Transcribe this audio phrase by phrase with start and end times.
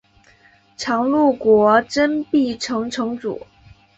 [0.77, 3.39] 常陆国真壁城城主。